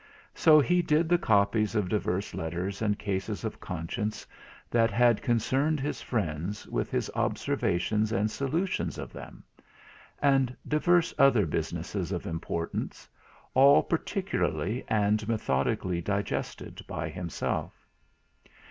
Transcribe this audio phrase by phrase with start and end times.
[0.33, 4.25] So he did the copies of divers Letters and Cases of Conscience
[4.71, 9.43] that had concerned his friends, with his observations and solutions of them;
[10.19, 13.07] and divers other businesses of importance,
[13.53, 17.85] all particularly and methodically digested by himself.